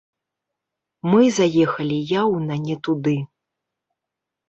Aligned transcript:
Мы 1.11 1.21
заехалі 1.39 1.99
яўна 2.23 2.61
не 2.67 2.75
туды. 2.89 3.17